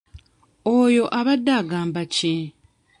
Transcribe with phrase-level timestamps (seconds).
[0.77, 2.33] Oyo abadde agamba ki?